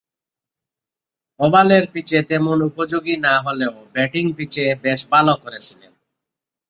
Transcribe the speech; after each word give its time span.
ওভালের 1.39 1.83
পিচে 1.93 2.19
তেমন 2.23 2.57
উপযোগী 2.61 3.15
না 3.25 3.35
হলেও 3.41 3.73
ব্যাটিং 3.93 4.25
পিচে 4.37 4.65
বেশ 4.83 5.01
ভালো 5.11 5.33
করেছিলেন। 5.43 5.91